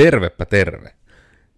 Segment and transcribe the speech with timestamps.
[0.00, 0.94] Tervepä terve.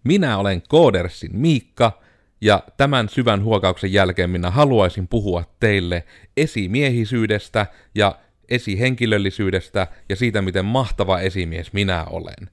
[0.05, 2.03] Minä olen Koodersin Miikka,
[2.41, 6.05] ja tämän syvän huokauksen jälkeen minä haluaisin puhua teille
[6.37, 8.19] esimiehisyydestä ja
[8.49, 12.51] esihenkilöllisyydestä ja siitä, miten mahtava esimies minä olen.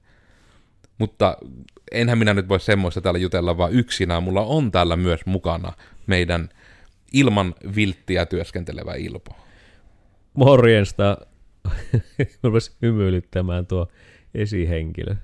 [0.98, 1.36] Mutta
[1.92, 4.22] enhän minä nyt voi semmoista täällä jutella vaan yksinään.
[4.22, 5.72] Mulla on täällä myös mukana
[6.06, 6.48] meidän
[7.12, 9.36] ilman vilttiä työskentelevä Ilpo.
[10.34, 11.16] Morjesta.
[12.42, 13.88] Rupesi hymyilyttämään tuo
[14.34, 15.16] esihenkilö.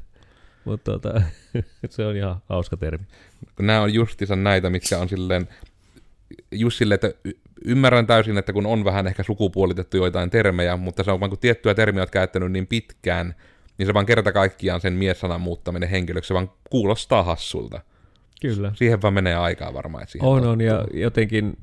[0.66, 1.22] Mutta tota,
[1.90, 3.04] se on ihan hauska termi.
[3.60, 5.48] Nämä on justiinsa näitä, mitkä on silleen,
[6.52, 7.30] just silleen, että
[7.64, 11.38] ymmärrän täysin, että kun on vähän ehkä sukupuolitettu joitain termejä, mutta se on vain kun
[11.38, 13.34] tiettyjä termiä olet käyttänyt niin pitkään,
[13.78, 17.80] niin se vaan kerta kaikkiaan sen mies-sanan muuttaminen henkilöksi, se vaan kuulostaa hassulta.
[18.40, 18.72] Kyllä.
[18.74, 20.02] Siihen vaan menee aikaa varmaan.
[20.02, 20.52] Että siihen On, tottuu.
[20.52, 21.56] on, ja jotenkin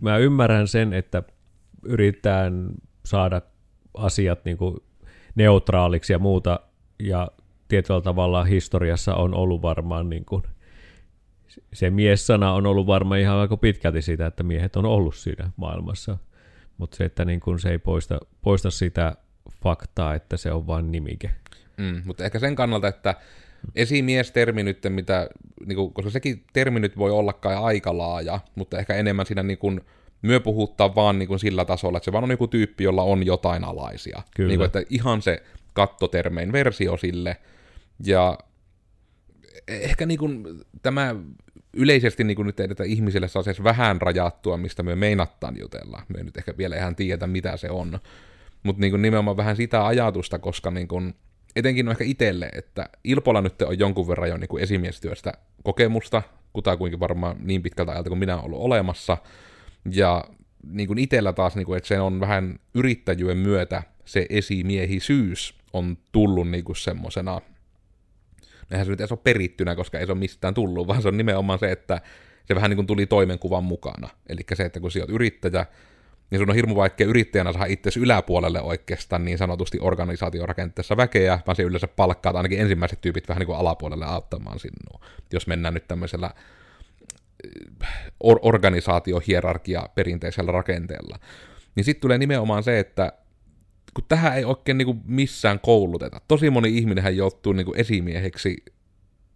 [0.00, 1.22] mä ymmärrän sen, että
[1.82, 2.68] yritetään
[3.04, 3.42] saada
[3.94, 4.76] asiat niin kuin
[5.34, 6.60] neutraaliksi ja muuta,
[6.98, 7.28] ja
[7.68, 10.42] tietyllä tavalla historiassa on ollut varmaan niin kuin,
[11.72, 16.18] se mies-sana on ollut varmaan ihan aika pitkälti sitä, että miehet on ollut siinä maailmassa,
[16.78, 19.16] mutta se, että niin kuin se ei poista, poista sitä
[19.62, 21.30] faktaa, että se on vain nimike.
[21.76, 23.14] Mm, mutta ehkä sen kannalta, että
[23.74, 25.28] esimiestermi nyt, mitä,
[25.66, 29.42] niin kuin, koska sekin termi nyt voi olla kai aika laaja, mutta ehkä enemmän siinä
[29.42, 29.80] niin kuin,
[30.22, 33.26] myö puhuttaa vaan niin kuin sillä tasolla, että se vaan on joku tyyppi, jolla on
[33.26, 34.22] jotain alaisia.
[34.36, 34.48] Kyllä.
[34.48, 37.36] Niin kuin, että ihan se kattotermein versio sille.
[38.04, 38.38] Ja
[39.68, 40.44] ehkä niin kuin,
[40.82, 41.16] tämä
[41.72, 46.02] yleisesti niin kuin nyt että ihmisille saa edes vähän rajattua, mistä me meinattaan jutella.
[46.08, 47.98] Me nyt ehkä vielä ihan tiedä, mitä se on.
[48.62, 51.14] Mutta niin nimenomaan vähän sitä ajatusta, koska niin kuin,
[51.56, 56.22] etenkin on ehkä itselle, että Ilpolla nyt on jonkun verran jo niin kuin esimiestyöstä kokemusta,
[56.52, 59.16] kutakuinkin varmaan niin pitkältä ajalta kuin minä olen ollut olemassa.
[59.92, 60.24] Ja
[60.70, 65.98] niin kuin itsellä taas, niin kuin, että se on vähän yrittäjyyden myötä se esimiehisyys on
[66.12, 67.40] tullut niin kuin semmosena,
[68.70, 71.16] eihän se nyt edes ole perittynä, koska ei se ole mistään tullut, vaan se on
[71.16, 72.00] nimenomaan se, että
[72.44, 74.08] se vähän niin kuin tuli toimenkuvan mukana.
[74.28, 75.66] Eli se, että kun sä oot yrittäjä,
[76.30, 81.56] niin sun on hirmu vaikea yrittäjänä saada itsesi yläpuolelle oikeastaan niin sanotusti organisaatiorakenteessa väkeä, vaan
[81.56, 85.00] se yleensä palkkaa ainakin ensimmäiset tyypit vähän niin kuin alapuolelle auttamaan sinua.
[85.32, 86.30] Jos mennään nyt tämmöisellä
[88.20, 91.18] or- organisaatiohierarkia perinteisellä rakenteella.
[91.74, 93.12] Niin sitten tulee nimenomaan se, että
[93.96, 96.20] kun tähän ei oikein niin kuin missään kouluteta.
[96.28, 98.56] Tosi moni ihminenhän joutuu niin kuin esimieheksi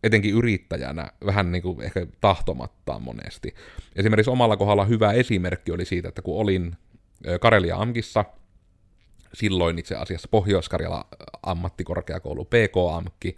[0.02, 3.54] etenkin yrittäjänä vähän niin kuin ehkä tahtomattaan monesti.
[3.96, 6.76] Esimerkiksi omalla kohdalla hyvä esimerkki oli siitä, että kun olin
[7.40, 8.24] Karelia Amkissa,
[9.34, 11.06] silloin itse asiassa Pohjois-Karjala
[11.42, 13.36] ammattikorkeakoulu PK-amkki,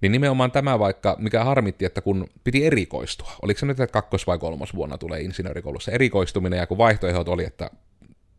[0.00, 4.26] niin nimenomaan tämä vaikka, mikä harmitti, että kun piti erikoistua, oliko se nyt, että kakkos-
[4.26, 7.70] vai kolmos vuonna tulee insinöörikoulussa erikoistuminen, ja kun vaihtoehdot oli, että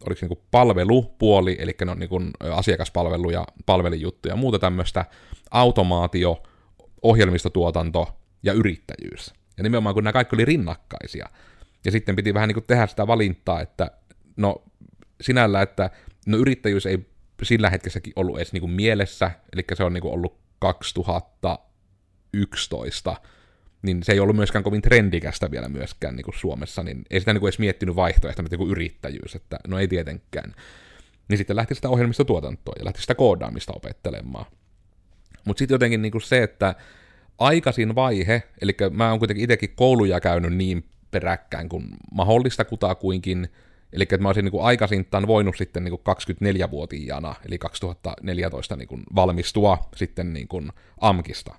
[0.08, 5.06] oliko niin palvelupuoli, eli ne on niin asiakaspalvelu ja palvelijuttu ja muuta tämmöistä,
[5.52, 6.44] automaatio,
[7.02, 9.34] ohjelmistotuotanto ja yrittäjyys.
[9.58, 11.30] Ja nimenomaan kun nämä kaikki oli rinnakkaisia.
[11.86, 13.92] Ja sitten piti vähän niin kuin tehdä sitä valintaa, että
[14.38, 14.64] no
[15.22, 15.90] sinällä, että
[16.28, 17.06] no yrittäjyys ei
[17.44, 23.16] sillä hetkessäkin ollut edes niin kuin mielessä, eli se on niin kuin ollut 2011,
[23.84, 27.34] niin se ei ollut myöskään kovin trendikästä vielä myöskään niin kuin Suomessa, niin ei sitä
[27.34, 30.56] niin kuin edes miettinyt vaihtoehtoja, että kuin yrittäjyys, että no ei tietenkään.
[31.28, 34.46] Niin sitten lähti sitä ohjelmistotuotantoa ja lähti sitä koodaamista opettelemaan.
[35.46, 36.76] Mutta sitten jotenkin niin kuin se, että
[37.38, 43.50] aikaisin vaihe, eli mä oon kuitenkin itsekin kouluja käynyt niin peräkkäin kuin mahdollista kutakuinkin,
[43.94, 46.18] eli että mä olisin niin kuin aikaisintaan voinut sitten niin kuin
[46.66, 50.72] 24-vuotiaana, eli 2014 niin kuin valmistua sitten niin kuin
[51.02, 51.56] AMKista.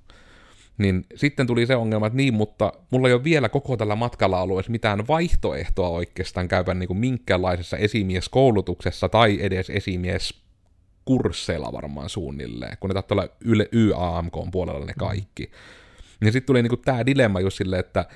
[0.78, 4.40] Niin sitten tuli se ongelma, että niin, mutta mulla ei ole vielä koko tällä matkalla
[4.40, 10.44] ollut edes mitään vaihtoehtoa oikeastaan käypä niin kuin minkäänlaisessa esimieskoulutuksessa tai edes esimies
[11.04, 15.50] kursseilla varmaan suunnilleen, kun ne tahtoo olla yle, YAMK puolella ne kaikki.
[16.20, 18.06] Niin sitten tuli niinku tämä dilemma just silleen, että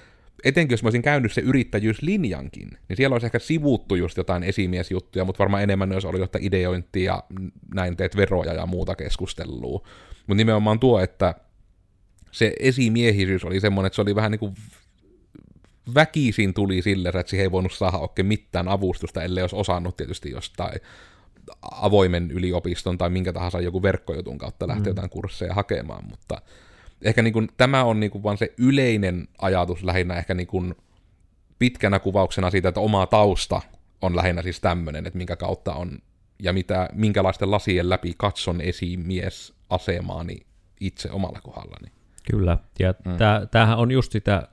[0.45, 5.25] etenkin jos mä olisin käynyt se yrittäjyyslinjankin, niin siellä olisi ehkä sivuttu just jotain esimiesjuttuja,
[5.25, 7.23] mutta varmaan enemmän jos oli jotain ideointia ja
[7.75, 9.87] näin teet veroja ja muuta keskustelua.
[10.27, 11.35] Mutta nimenomaan tuo, että
[12.39, 14.55] se esimiehisyys oli semmoinen, että se oli vähän niin kuin
[15.95, 20.31] väkisin tuli sille, että siihen ei voinut saada oikein mitään avustusta, ellei olisi osannut tietysti
[20.31, 20.81] jostain
[21.63, 24.91] avoimen yliopiston tai minkä tahansa joku verkkojutun kautta lähteä mm.
[24.91, 26.43] jotain kursseja hakemaan, mutta
[27.03, 30.75] ehkä niin kuin, tämä on niin kuin vaan se yleinen ajatus lähinnä ehkä niin kuin
[31.59, 33.61] pitkänä kuvauksena siitä, että oma tausta
[34.03, 35.99] on lähinnä siis tämmöinen, että minkä kautta on
[36.43, 40.41] ja mitä, minkälaisten lasien läpi katson esimies asemaani
[40.81, 41.98] itse omalla kohdallani.
[42.31, 43.13] Kyllä, ja mm.
[43.51, 44.49] tämähän on just sitä,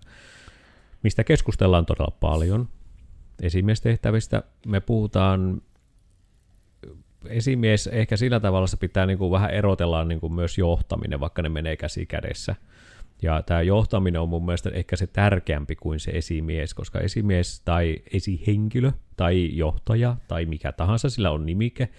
[1.04, 2.68] mistä keskustellaan todella paljon
[3.42, 4.44] esimiestehtävistä.
[4.68, 5.62] Me puhutaan
[7.28, 11.42] esimies ehkä sillä tavalla se pitää niin kuin vähän erotella niin kuin myös johtaminen, vaikka
[11.42, 12.56] ne menee käsi kädessä.
[13.22, 18.02] Ja tämä johtaminen on mun mielestä ehkä se tärkeämpi kuin se esimies, koska esimies tai
[18.14, 21.90] esihenkilö tai johtaja tai mikä tahansa sillä on nimike,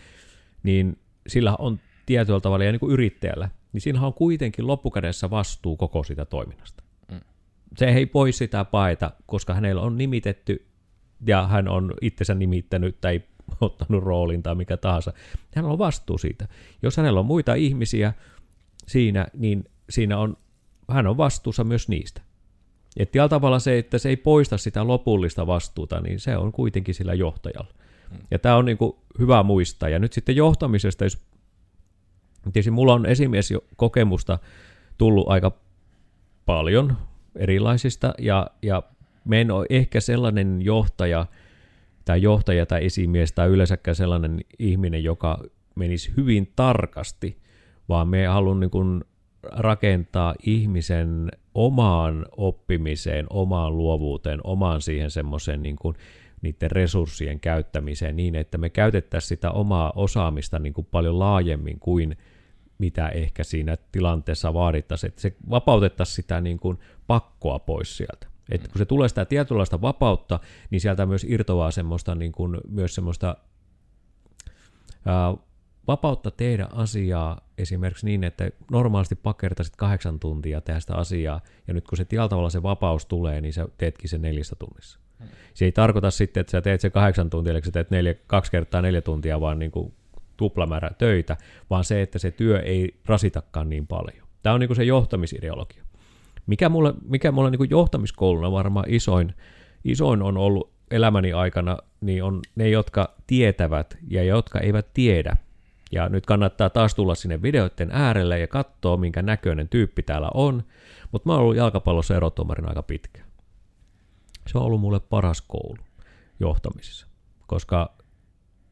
[0.63, 5.77] niin sillä on tietyllä tavalla ja niin kuin yrittäjällä, niin sillä on kuitenkin loppukädessä vastuu
[5.77, 6.83] koko sitä toiminnasta.
[7.13, 7.21] Mm.
[7.77, 10.67] Se ei pois sitä paeta, koska hänellä on nimitetty
[11.27, 13.21] ja hän on itsensä nimittänyt tai
[13.61, 15.13] ottanut roolin tai mikä tahansa.
[15.55, 16.49] Hän on vastuu siitä.
[16.83, 18.13] Jos hänellä on muita ihmisiä
[18.87, 20.37] siinä, niin siinä on,
[20.91, 22.23] hän on vastuussa myös niistä.
[22.97, 26.95] Et tällä tavalla se, että se ei poista sitä lopullista vastuuta, niin se on kuitenkin
[26.95, 27.75] sillä johtajalla.
[28.11, 28.19] Mm.
[28.31, 29.89] Ja tämä on niin kuin hyvä muistaa.
[29.89, 31.27] Ja nyt sitten johtamisesta, jos
[32.53, 34.39] tietysti mulla on esimies jo kokemusta
[34.99, 35.53] tullut aika
[36.47, 36.97] paljon
[37.37, 38.83] erilaisista, ja, ja
[39.25, 41.27] me en ole ehkä sellainen johtaja,
[42.05, 45.45] tai johtaja tai esimies tai yleensäkään sellainen ihminen, joka
[45.75, 47.39] menisi hyvin tarkasti,
[47.89, 49.05] vaan me haluan niin
[49.43, 55.97] rakentaa ihmisen omaan oppimiseen, omaan luovuuteen, omaan siihen semmoiseen niin kuin
[56.43, 62.17] niiden resurssien käyttämiseen niin, että me käytettäisiin sitä omaa osaamista niin kuin paljon laajemmin kuin
[62.79, 68.27] mitä ehkä siinä tilanteessa vaadittaisiin, että se vapautettaisiin sitä niin kuin pakkoa pois sieltä.
[68.51, 70.41] Että kun se tulee sitä tietynlaista vapautta,
[70.71, 73.37] niin sieltä myös irtoaa semmoista, niin kuin, myös semmoista
[75.07, 75.35] ää,
[75.87, 81.89] vapautta tehdä asiaa esimerkiksi niin, että normaalisti pakertaisit kahdeksan tuntia tehdä sitä asiaa, ja nyt
[81.89, 85.01] kun se tavalla se vapaus tulee, niin sä teetkin sen neljästä tunnissa.
[85.55, 88.51] Se ei tarkoita sitten, että sä teet se kahdeksan tuntia, eli sä teet neljä, kaksi
[88.51, 89.95] kertaa neljä tuntia, vaan niin kuin
[90.37, 91.37] tuplamäärä töitä,
[91.71, 94.27] vaan se, että se työ ei rasitakaan niin paljon.
[94.43, 95.85] Tämä on niin kuin se johtamisideologia.
[96.47, 99.35] Mikä mulle, mikä mulle niin kuin johtamiskouluna varmaan isoin,
[99.85, 105.37] isoin on ollut elämäni aikana, niin on ne, jotka tietävät ja jotka eivät tiedä.
[105.93, 110.63] Ja nyt kannattaa taas tulla sinne videoiden äärelle ja katsoa, minkä näköinen tyyppi täällä on.
[111.13, 113.27] Mutta mä oon ollut jalkapallossa erotuomarin aika pitkään.
[114.47, 115.77] Se on ollut mulle paras koulu
[116.41, 117.07] johtamisessa,
[117.47, 117.97] koska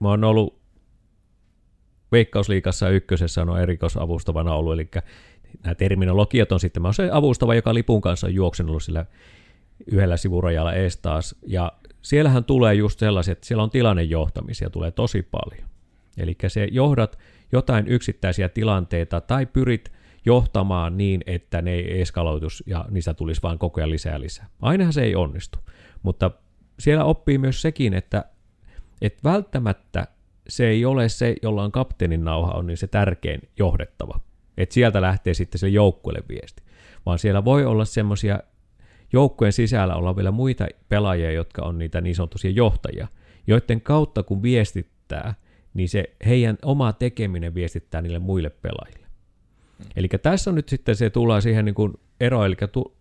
[0.01, 0.64] mä oon ollut
[2.15, 4.89] Veikkausliikassa ykkösessä on erikoisavustavana ollut, eli
[5.63, 9.07] nämä terminologiat on sitten, mä se avustava, joka lipun kanssa on juoksenut sillä
[9.87, 11.73] yhdellä sivurajalla ees taas, ja
[12.03, 15.69] siellähän tulee just sellaiset, siellä on tilannejohtamisia, tulee tosi paljon.
[16.19, 17.19] Eli se johdat
[17.53, 19.93] jotain yksittäisiä tilanteita tai pyrit
[20.27, 24.49] johtamaan niin, että ne ei eskaloitus ja niistä tulisi vain koko ajan lisää lisää.
[24.63, 25.59] Ainahan se ei onnistu,
[26.03, 26.31] mutta
[26.79, 28.25] siellä oppii myös sekin, että,
[29.01, 30.07] että välttämättä
[30.49, 34.21] se ei ole se, jolla on kapteenin nauha, on niin se tärkein johdettava.
[34.57, 36.63] Että sieltä lähtee sitten se joukkueelle viesti.
[37.07, 38.41] Vaan siellä voi olla semmoisia
[39.13, 43.09] joukkueen sisällä olla vielä muita pelaajia, jotka on niitä niin sanotusia johtajia,
[43.47, 45.35] joiden kautta kun viestittää,
[45.75, 49.07] niin se heidän oma tekeminen viestittää niille muille pelaajille.
[49.79, 49.85] Mm.
[49.97, 52.97] Eli tässä on nyt sitten se tulee siihen niin kuin ero, eli tu,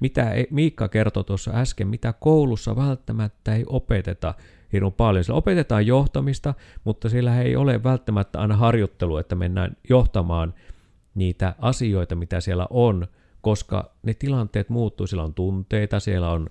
[0.00, 4.34] mitä Miikka kertoi tuossa äsken, mitä koulussa välttämättä ei opeteta
[4.72, 5.24] hirveän paljon.
[5.24, 6.54] Siellä opetetaan johtamista,
[6.84, 10.54] mutta siellä ei ole välttämättä aina harjoittelu, että mennään johtamaan
[11.14, 13.06] niitä asioita, mitä siellä on,
[13.40, 16.50] koska ne tilanteet muuttuu, siellä on tunteita, siellä on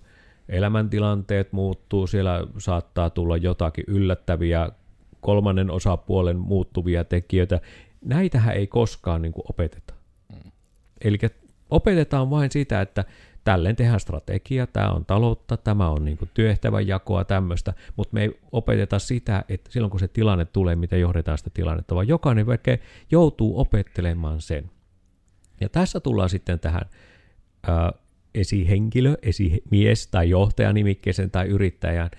[0.49, 4.69] elämäntilanteet muuttuu, siellä saattaa tulla jotakin yllättäviä
[5.21, 7.59] kolmannen osapuolen muuttuvia tekijöitä.
[8.05, 9.93] Näitähän ei koskaan niin kuin opeteta.
[10.33, 10.51] Mm.
[11.01, 11.17] Eli
[11.69, 13.05] opetetaan vain sitä, että
[13.45, 18.39] tälleen tehdään strategia, tämä on taloutta, tämä on niin työhtävän jakoa, tämmöistä, mutta me ei
[18.51, 22.71] opeteta sitä, että silloin kun se tilanne tulee, miten johdetaan sitä tilannetta, vaan jokainen vaikka
[23.11, 24.71] joutuu opettelemaan sen.
[25.61, 26.89] Ja tässä tullaan sitten tähän
[27.67, 27.93] ää,
[28.35, 32.09] esihenkilö, esimies tai johtajanimikkeeseen tai yrittäjään,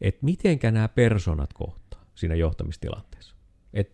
[0.00, 3.34] että mitenkä nämä personat kohtaa siinä johtamistilanteessa.
[3.74, 3.92] Et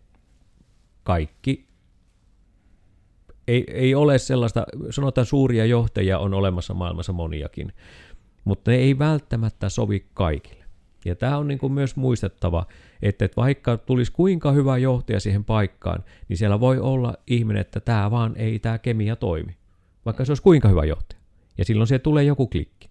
[1.03, 1.67] kaikki
[3.47, 7.73] ei, ei ole sellaista, sanotaan suuria johtajia on olemassa maailmassa moniakin,
[8.43, 10.65] mutta ne ei välttämättä sovi kaikille.
[11.05, 12.65] Ja tämä on niin kuin myös muistettava,
[13.01, 18.11] että vaikka tulisi kuinka hyvä johtaja siihen paikkaan, niin siellä voi olla ihminen, että tämä
[18.11, 19.57] vaan ei tämä kemia toimi.
[20.05, 21.19] Vaikka se olisi kuinka hyvä johtaja.
[21.57, 22.89] Ja silloin siellä tulee joku klikki.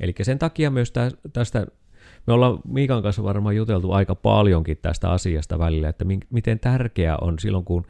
[0.00, 0.92] Eli sen takia myös
[1.32, 1.66] tästä,
[2.26, 7.38] me ollaan Miikan kanssa varmaan juteltu aika paljonkin tästä asiasta välillä, että miten tärkeää on
[7.38, 7.86] silloin, kun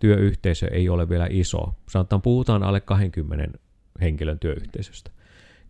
[0.00, 3.58] työyhteisö ei ole vielä iso, sanotaan puhutaan alle 20
[4.00, 5.10] henkilön työyhteisöstä,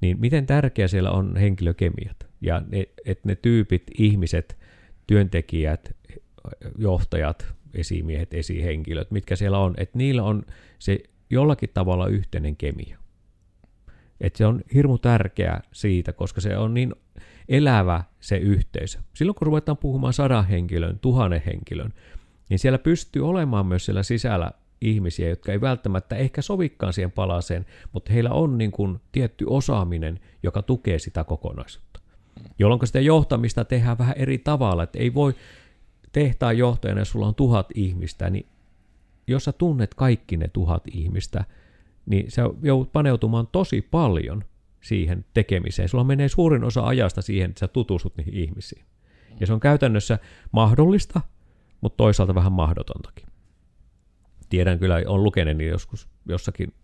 [0.00, 4.58] niin miten tärkeä siellä on henkilökemiat ja ne, että ne tyypit, ihmiset,
[5.06, 5.96] työntekijät,
[6.78, 10.42] johtajat, esimiehet, esihenkilöt, mitkä siellä on, että niillä on
[10.78, 10.98] se
[11.30, 12.98] jollakin tavalla yhteinen kemia.
[14.20, 16.94] Että se on hirmu tärkeää siitä, koska se on niin
[17.48, 18.98] elävä se yhteisö.
[19.14, 21.92] Silloin kun ruvetaan puhumaan sadan henkilön, tuhannen henkilön,
[22.48, 27.66] niin siellä pystyy olemaan myös siellä sisällä ihmisiä, jotka ei välttämättä ehkä sovikaan siihen palaseen,
[27.92, 32.00] mutta heillä on niin kuin tietty osaaminen, joka tukee sitä kokonaisuutta.
[32.58, 35.34] Jolloin sitä johtamista tehdään vähän eri tavalla, että ei voi
[36.12, 38.46] tehtaan johtajana, jos sulla on tuhat ihmistä, niin
[39.26, 41.44] jos sä tunnet kaikki ne tuhat ihmistä,
[42.06, 44.44] niin sä joudut paneutumaan tosi paljon
[44.80, 45.88] siihen tekemiseen.
[45.88, 48.84] Sulla menee suurin osa ajasta siihen, että sä tutustut niihin ihmisiin.
[49.40, 50.18] Ja se on käytännössä
[50.52, 51.20] mahdollista,
[51.82, 53.26] mutta toisaalta vähän mahdotontakin.
[54.48, 56.74] Tiedän kyllä, on lukeneeni joskus jossakin,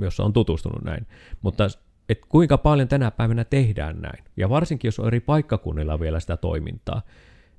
[0.00, 1.06] jossa on tutustunut näin.
[1.42, 1.68] Mutta
[2.08, 4.24] et kuinka paljon tänä päivänä tehdään näin.
[4.36, 7.02] Ja varsinkin, jos on eri paikkakunnilla vielä sitä toimintaa.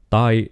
[0.09, 0.49] Tai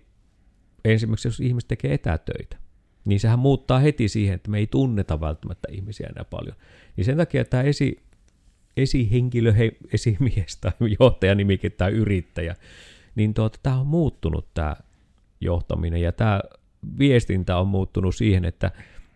[0.86, 2.62] esimerkiksi, jos ihmiset tekee etätöitä
[3.06, 6.56] niin sehän muuttaa heti siihen, että me ei tunneta välttämättä ihmisiä enää paljon.
[6.98, 8.04] Niin sen takia tämä esi,
[8.78, 12.56] esihenkilö, he, esimies tai johtajanimike tai yrittäjä,
[13.16, 14.76] niin tuota, tämä on muuttunut tämä
[15.42, 16.42] johtaminen ja tämä
[17.00, 18.72] viestintä on muuttunut siihen, että,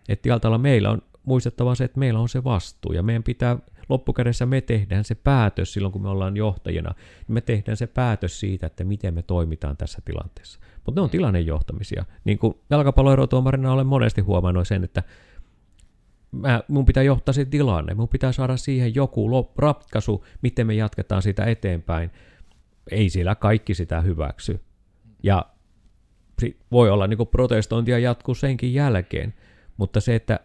[0.08, 0.28] että
[0.58, 5.04] meillä on muistettava se, että meillä on se vastuu ja meidän pitää loppukädessä me tehdään
[5.04, 6.94] se päätös silloin, kun me ollaan johtajina,
[7.28, 10.60] niin me tehdään se päätös siitä, että miten me toimitaan tässä tilanteessa.
[10.86, 12.04] Mutta ne on tilannejohtamisia.
[12.24, 15.02] Niin kuin jalkapalloerotuomarina olen monesti huomannut sen, että
[16.32, 20.74] mä, mun pitää johtaa se tilanne, mun pitää saada siihen joku lop, ratkaisu, miten me
[20.74, 22.10] jatketaan sitä eteenpäin.
[22.90, 24.60] Ei siellä kaikki sitä hyväksy.
[25.22, 25.46] Ja
[26.72, 29.34] voi olla niin protestointia jatkuu senkin jälkeen,
[29.76, 30.40] mutta se, että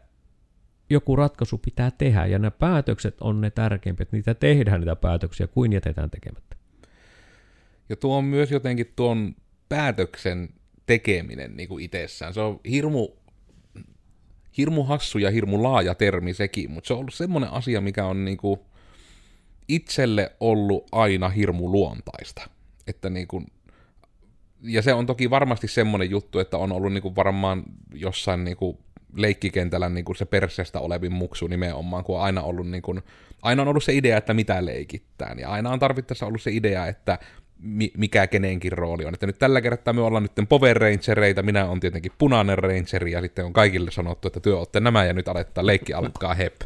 [0.90, 5.74] joku ratkaisu pitää tehdä, ja nämä päätökset on ne tärkeimmät, niitä tehdään niitä päätöksiä, kuin
[5.74, 6.56] jätetään tekemättä.
[7.90, 9.36] Ja tuo on myös jotenkin tuon
[9.70, 10.50] päätöksen
[10.86, 12.34] tekeminen niin kuin itsessään.
[12.34, 13.10] Se on hirmu,
[14.58, 18.26] hirmu hassu ja hirmu laaja termi sekin, mutta se on ollut semmoinen asia, mikä on
[18.26, 18.60] niin kuin
[19.68, 22.50] itselle ollut aina hirmu luontaista.
[22.88, 23.46] Että niin kuin,
[24.64, 27.64] ja se on toki varmasti semmoinen juttu, että on ollut niin kuin varmaan
[27.94, 28.78] jossain niin kuin
[29.16, 33.02] leikkikentällä niin kuin se perseestä olevin muksu nimenomaan, kun on aina ollut, niin kuin,
[33.42, 36.88] aina on ollut se idea, että mitä leikittään, ja aina on tarvittaessa ollut se idea,
[36.88, 37.20] että
[37.60, 39.14] mi- mikä kenenkin rooli on.
[39.14, 43.22] Että nyt tällä kertaa me ollaan nyt Power Rangereita, minä on tietenkin punainen Rangeri, ja
[43.22, 46.62] sitten on kaikille sanottu, että työ olette nämä, ja nyt aletaan, leikki alkaa hep.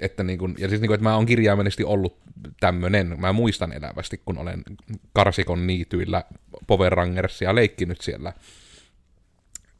[0.00, 2.18] Että niin kun, ja siis niin kun, että mä oon kirjaimellisesti ollut
[2.60, 4.62] tämmönen, mä muistan elävästi, kun olen
[5.12, 6.24] Karsikon niityillä
[6.66, 8.32] Power Rangersia leikkinyt siellä.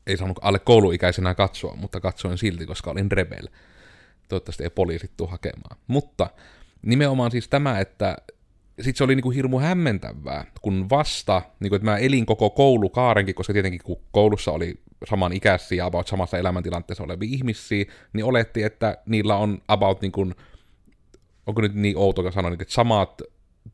[0.06, 3.48] Ei saanut alle kouluikäisenä katsoa, mutta katsoin silti, koska olin rebel.
[4.28, 5.76] Toivottavasti ei poliisit tuu hakemaan.
[5.86, 6.30] Mutta
[6.82, 8.16] nimenomaan siis tämä, että
[8.76, 13.52] sitten se oli niinku hirmu hämmentävää, kun vasta, niinku, että mä elin koko koulukaarenkin, koska
[13.52, 19.36] tietenkin kun koulussa oli saman ikäisiä, about samassa elämäntilanteessa olevia ihmisiä, niin oletti, että niillä
[19.36, 20.34] on about niin kuin,
[21.46, 23.22] onko nyt niin outo sanoa, että samat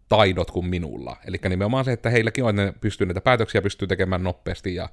[0.09, 1.17] taidot kuin minulla.
[1.27, 4.89] Eli nimenomaan se, että heilläkin on, että ne pystyy näitä päätöksiä pystyy tekemään nopeasti ja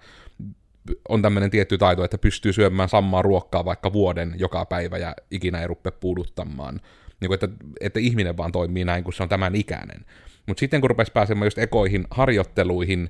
[1.10, 5.62] on tämmöinen tietty taito, että pystyy syömään samaa ruokkaa vaikka vuoden joka päivä ja ikinä
[5.62, 6.80] ei rupea puuduttamaan
[7.20, 7.50] niin kuin, että,
[7.82, 10.06] että ihminen vaan toimii näin, kun se on tämän ikäinen.
[10.48, 13.10] Mutta sitten kun rupesi pääsemään just ekoihin harjoitteluihin,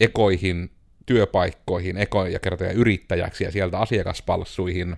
[0.00, 0.70] ekoihin
[1.08, 4.96] työpaikkoihin, ekoja ja kertoja yrittäjäksi ja sieltä asiakaspalssuihin,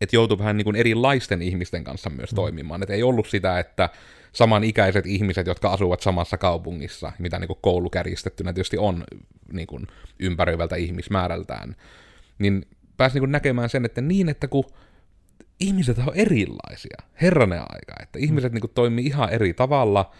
[0.00, 2.36] että joutui vähän niin kuin erilaisten ihmisten kanssa myös mm.
[2.36, 2.82] toimimaan.
[2.82, 3.88] Että ei ollut sitä, että
[4.32, 9.04] samanikäiset ihmiset, jotka asuvat samassa kaupungissa, mitä niin kuin koulukärjistettynä tietysti on
[9.52, 9.86] niin kuin
[10.18, 11.76] ympäröivältä ihmismäärältään,
[12.38, 14.64] niin pääsi niin kuin näkemään sen, että niin, että kun
[15.60, 18.54] ihmiset on erilaisia, herranen aika, että ihmiset mm.
[18.54, 20.10] niin kuin, toimii ihan eri tavalla,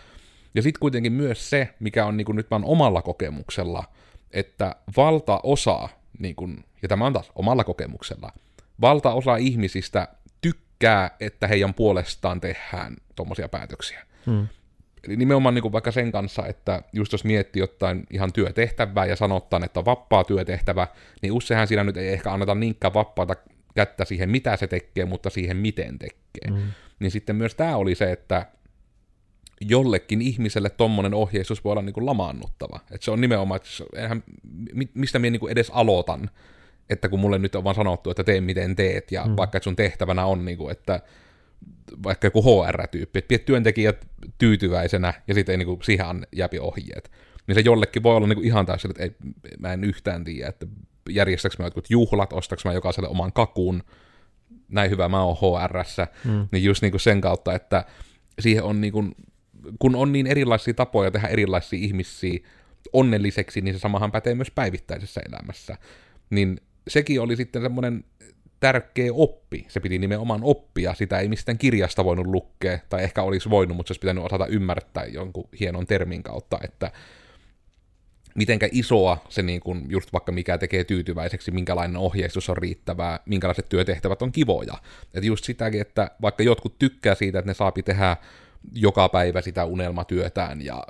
[0.55, 3.85] ja sitten kuitenkin myös se, mikä on niin kuin, nyt vaan omalla kokemuksella,
[4.33, 8.33] että valtaosa, niin kuin, ja tämä on taas omalla kokemuksella,
[8.81, 10.09] valtaosa ihmisistä
[10.41, 14.07] tykkää, että heidän puolestaan tehdään tuommoisia päätöksiä.
[14.27, 14.49] Hmm.
[15.07, 19.17] Eli nimenomaan niin kuin vaikka sen kanssa, että just jos miettii jotain ihan työtehtävää ja
[19.17, 20.87] sanottaa, että on vapaa työtehtävä,
[21.23, 23.35] niin useinhan siinä nyt ei ehkä anneta niinkään vapaata
[23.75, 26.51] kättä siihen, mitä se tekee, mutta siihen, miten tekee.
[26.51, 26.73] Mm.
[27.01, 28.47] Niin sitten myös tämä oli se, että
[29.61, 32.81] jollekin ihmiselle tommonen ohjeistus voi olla niin kuin lamaannuttava.
[32.91, 34.25] Että se on nimenomaan, että eihän,
[34.95, 36.31] mistä minä niin edes aloitan,
[36.91, 39.37] että kun mulle nyt on vaan sanottu, että tee miten teet, ja mm.
[39.37, 41.01] vaikka että sun tehtävänä on, niin kuin, että
[42.03, 44.07] vaikka joku HR-tyyppi, että pidät työntekijät
[44.39, 47.11] tyytyväisenä, ja sitten ei niin kuin, siihen jääpi ohjeet.
[47.47, 49.17] Niin se jollekin voi olla niin kuin ihan täysin, että ei,
[49.59, 50.67] mä en yhtään tiedä, että
[51.11, 53.83] järjestäks mä jotkut juhlat, ostaks mä jokaiselle oman kakun,
[54.69, 56.49] näin hyvä mä oon HRS, mm.
[56.53, 57.85] niin just niin kuin sen kautta, että
[58.41, 59.15] siihen on niin kuin,
[59.79, 62.39] kun on niin erilaisia tapoja tehdä erilaisia ihmisiä
[62.93, 65.77] onnelliseksi, niin se samahan pätee myös päivittäisessä elämässä.
[66.31, 68.05] Niin sekin oli sitten semmoinen
[68.61, 69.65] tärkeä oppi.
[69.69, 73.89] Se piti nimenomaan oppia, sitä ei mistään kirjasta voinut lukea, tai ehkä olisi voinut, mutta
[73.89, 76.93] se olisi pitänyt osata ymmärtää jonkun hienon termin kautta, että
[78.35, 83.69] mitenkä isoa se niin kuin, just vaikka mikä tekee tyytyväiseksi, minkälainen ohjeistus on riittävää, minkälaiset
[83.69, 84.75] työtehtävät on kivoja.
[85.05, 88.17] Että just sitäkin, että vaikka jotkut tykkää siitä, että ne saapi tehdä
[88.75, 90.83] joka päivä sitä unelmatyötään ja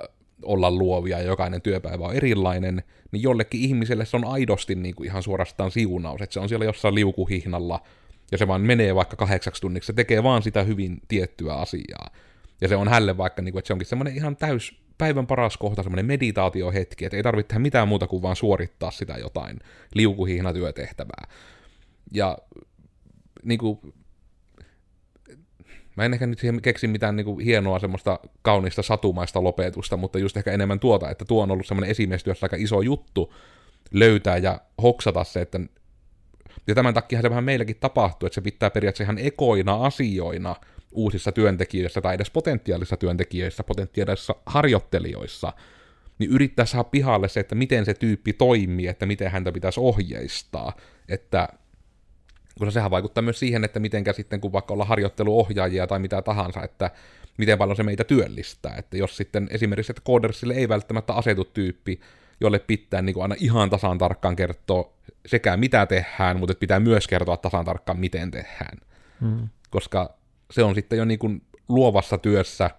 [0.43, 5.07] olla luovia ja jokainen työpäivä on erilainen, niin jollekin ihmiselle se on aidosti niin kuin
[5.07, 7.79] ihan suorastaan siunaus, että se on siellä jossain liukuhihnalla
[8.31, 12.09] ja se vaan menee vaikka kahdeksaksi tunniksi, se tekee vaan sitä hyvin tiettyä asiaa.
[12.61, 15.57] Ja se on hälle vaikka, niin kuin, että se onkin semmoinen ihan täys päivän paras
[15.57, 19.59] kohta, semmoinen meditaatiohetki, että ei tarvitse tehdä mitään muuta kuin vaan suorittaa sitä jotain
[19.95, 21.27] liukuhihnatyötehtävää.
[22.11, 22.37] Ja
[23.43, 23.79] niin kuin,
[25.95, 30.37] Mä en ehkä nyt keksi mitään niin kuin hienoa semmoista kaunista satumaista lopetusta, mutta just
[30.37, 33.33] ehkä enemmän tuota, että tuo on ollut semmoinen esimiestyössä aika iso juttu
[33.91, 35.59] löytää ja hoksata se, että
[36.67, 40.55] ja tämän takia se vähän meilläkin tapahtuu, että se pitää periaatteessa ihan ekoina asioina
[40.91, 45.53] uusissa työntekijöissä tai edes potentiaalisissa työntekijöissä, potentiaalisissa harjoittelijoissa,
[46.19, 50.73] niin yrittää saada pihalle se, että miten se tyyppi toimii, että miten häntä pitäisi ohjeistaa,
[51.09, 51.49] että
[52.59, 56.63] koska sehän vaikuttaa myös siihen, että miten sitten, kun vaikka olla harjoitteluohjaajia tai mitä tahansa,
[56.63, 56.91] että
[57.37, 58.75] miten paljon se meitä työllistää.
[58.77, 61.99] Että jos sitten esimerkiksi, että koodersille ei välttämättä asetu tyyppi,
[62.41, 64.93] jolle pitää niin kuin aina ihan tasan tarkkaan kertoa
[65.25, 68.77] sekä mitä tehdään, mutta pitää myös kertoa tasan tarkkaan, miten tehdään.
[69.21, 69.49] Hmm.
[69.69, 70.17] Koska
[70.51, 72.69] se on sitten jo niin kuin luovassa työssä,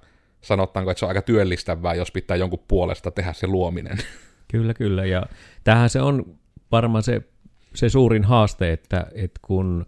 [0.40, 3.99] sanotaanko, että se on aika työllistävää, jos pitää jonkun puolesta tehdä se luominen.
[4.49, 5.07] Kyllä, kyllä.
[5.07, 5.23] Ja
[5.64, 6.38] tähän se on
[6.73, 7.23] varmaan se
[7.75, 9.87] se suurin haaste, että, että kun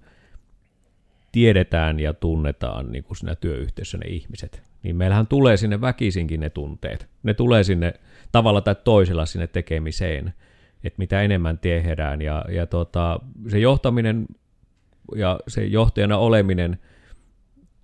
[1.32, 6.50] tiedetään ja tunnetaan niin kuin siinä työyhteisössä ne ihmiset, niin meillähän tulee sinne väkisinkin ne
[6.50, 7.08] tunteet.
[7.22, 7.94] Ne tulee sinne
[8.32, 10.34] tavalla tai toisella sinne tekemiseen,
[10.84, 12.22] että mitä enemmän tehdään.
[12.22, 14.26] Ja, ja tota, se johtaminen
[15.14, 16.78] ja se johtajana oleminen,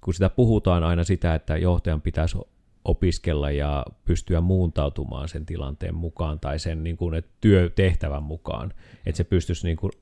[0.01, 2.39] kun sitä puhutaan aina sitä, että johtajan pitäisi
[2.85, 8.73] opiskella ja pystyä muuntautumaan sen tilanteen mukaan tai sen niin kuin, että työtehtävän mukaan,
[9.07, 9.93] että se pystyisi niin kuin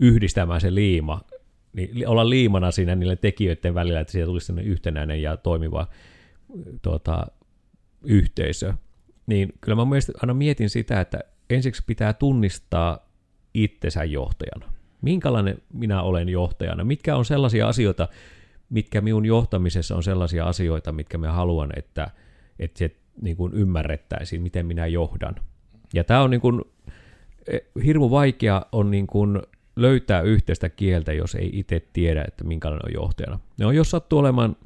[0.00, 1.20] yhdistämään se liima,
[1.72, 5.86] niin olla liimana siinä niille tekijöiden välillä, että siitä tulisi sellainen yhtenäinen ja toimiva
[6.82, 7.26] tuota,
[8.04, 8.74] yhteisö.
[9.26, 11.18] Niin kyllä mä mielestäni aina mietin sitä, että
[11.50, 13.08] ensiksi pitää tunnistaa
[13.54, 14.72] itsensä johtajana.
[15.02, 16.84] Minkälainen minä olen johtajana?
[16.84, 18.08] Mitkä on sellaisia asioita,
[18.70, 22.10] mitkä minun johtamisessa on sellaisia asioita, mitkä me haluan, että,
[22.58, 25.34] että se niin kuin ymmärrettäisiin, miten minä johdan.
[25.94, 26.62] Ja tämä on niin kuin,
[27.46, 29.42] e, hirmu vaikea on niin kuin
[29.76, 33.40] löytää yhteistä kieltä, jos ei itse tiedä, että minkälainen on johtajana.
[33.58, 34.56] Ne on jos sattuu olemaan,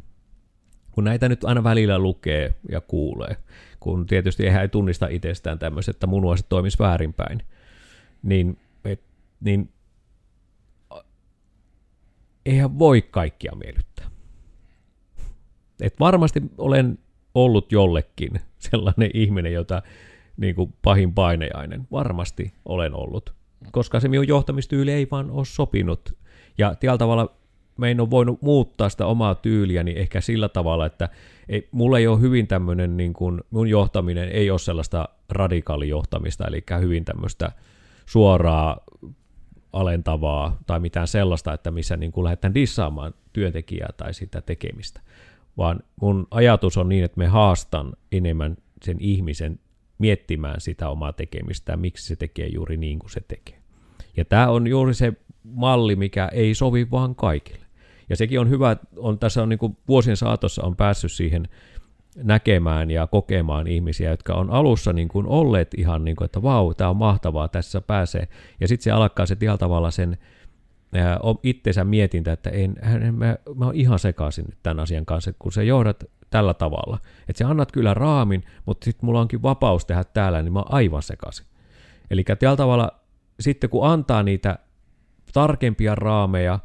[0.91, 3.37] kun näitä nyt aina välillä lukee ja kuulee,
[3.81, 7.43] kun tietysti eihän ei tunnista itsestään tämmöiset, että munuaiset toimisi väärinpäin,
[8.23, 9.01] niin, et,
[9.41, 9.72] niin
[12.47, 14.07] eihän voi kaikkia miellyttää.
[15.81, 16.99] Et varmasti olen
[17.35, 18.31] ollut jollekin
[18.71, 19.83] sellainen ihminen, jota
[20.37, 21.87] niin kuin pahin painejainen.
[21.93, 23.35] Varmasti olen ollut,
[23.73, 26.17] koska se minun johtamistyyli ei vaan ole sopinut.
[26.59, 27.37] Ja tällä tavalla
[27.77, 31.09] me en ole voinut muuttaa sitä omaa tyyliäni ehkä sillä tavalla, että
[31.49, 36.65] ei, mulla ei ole hyvin tämmöinen, niin kuin, mun johtaminen ei ole sellaista radikaalijohtamista, eli
[36.81, 37.53] hyvin tämmöistä
[38.07, 38.81] suoraa
[39.73, 45.01] alentavaa tai mitään sellaista, että missä niin kuin lähdetään dissaamaan työntekijää tai sitä tekemistä.
[45.57, 49.61] Vaan mun ajatus on niin, että me haastan enemmän sen ihmisen
[49.99, 53.59] miettimään sitä omaa tekemistä, miksi se tekee juuri niin kuin se tekee.
[54.17, 55.13] Ja tämä on juuri se
[55.45, 57.67] malli, mikä ei sovi vaan kaikille.
[58.09, 61.49] Ja sekin on hyvä, on, tässä on niin kuin vuosien saatossa on päässyt siihen
[62.17, 66.75] näkemään ja kokemaan ihmisiä, jotka on alussa niin kuin olleet ihan niin kuin, että vau,
[66.75, 68.29] tämä on mahtavaa, tässä pääsee.
[68.61, 70.19] Ja sitten se alkaa se tällä tavalla sen
[70.95, 75.53] ää, itsensä mietintä, että en, en, mä, mä oon ihan sekaisin tämän asian kanssa, kun
[75.53, 76.99] sä johdat tällä tavalla.
[77.29, 80.75] Että sä annat kyllä raamin, mutta sitten mulla onkin vapaus tehdä täällä, niin mä oon
[80.75, 81.47] aivan sekaisin.
[82.11, 82.91] Eli tällä tavalla
[83.41, 84.59] sitten kun antaa niitä
[85.33, 86.59] tarkempia raameja,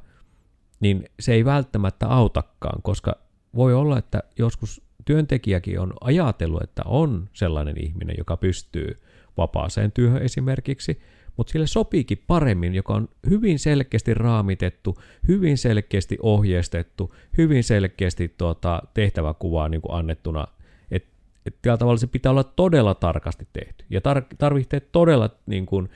[0.80, 3.16] niin se ei välttämättä autakaan, koska
[3.56, 9.02] voi olla, että joskus työntekijäkin on ajatellut, että on sellainen ihminen, joka pystyy
[9.38, 11.02] vapaaseen työhön esimerkiksi,
[11.38, 18.82] mutta sille sopiikin paremmin, joka on hyvin selkeästi raamitettu, hyvin selkeästi ohjeistettu, hyvin selkeästi tuota,
[18.94, 20.48] tehtäväkuvaa niin kuin annettuna.
[20.92, 25.90] Et tällä tavalla se pitää olla todella tarkasti tehty ja tar- tarvitsee todella niin kuin,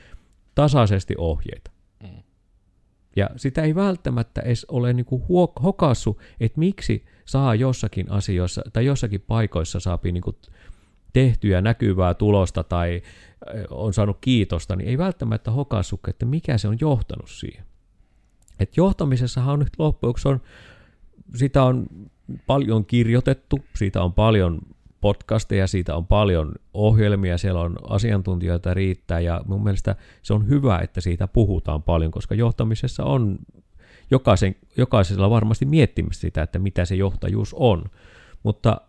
[0.56, 1.72] tasaisesti ohjeita.
[3.16, 8.62] Ja sitä ei välttämättä edes ole niin kuin huok- hokassu, että miksi saa jossakin asioissa
[8.74, 10.36] tai jossakin paikoissa saapi niin kuin
[11.14, 13.02] tehtyä näkyvää tulosta tai
[13.70, 17.66] on saanut kiitosta, niin ei välttämättä hokassu, että mikä se on johtanut siihen.
[18.60, 20.42] Et johtamisessahan on nyt loppujen on,
[21.36, 21.88] sitä on
[22.48, 24.62] paljon kirjoitettu, siitä on paljon
[25.02, 30.80] podcasteja, siitä on paljon ohjelmia, siellä on asiantuntijoita riittää ja mun mielestä se on hyvä,
[30.80, 33.40] että siitä puhutaan paljon, koska johtamisessa on
[34.12, 37.84] jokaisen, jokaisella varmasti miettimistä sitä, että mitä se johtajuus on.
[38.44, 38.82] Mutta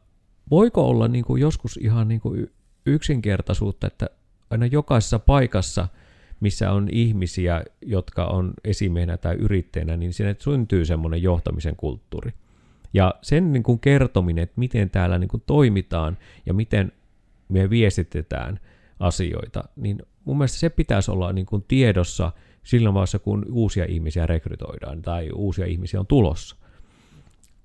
[0.50, 2.50] voiko olla niin kuin joskus ihan niin kuin
[2.86, 4.06] yksinkertaisuutta, että
[4.50, 5.88] aina jokaisessa paikassa,
[6.40, 12.32] missä on ihmisiä, jotka on esimiehenä tai yrittäjänä, niin sinne syntyy semmoinen johtamisen kulttuuri.
[12.94, 16.92] Ja sen niin kuin kertominen, että miten täällä niin kuin toimitaan ja miten
[17.48, 18.60] me viestitetään
[19.00, 24.26] asioita, niin mun mielestä se pitäisi olla niin kuin tiedossa sillä vaiheessa, kun uusia ihmisiä
[24.26, 26.56] rekrytoidaan tai uusia ihmisiä on tulossa.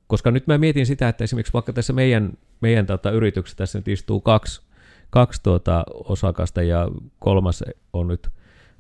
[0.08, 3.88] Koska nyt mä mietin sitä, että esimerkiksi vaikka tässä meidän, meidän tota, yrityksessä tässä nyt
[3.88, 4.62] istuu kaksi,
[5.10, 6.88] kaksi tuota osakasta ja
[7.20, 7.64] kolmas
[7.94, 8.30] on nyt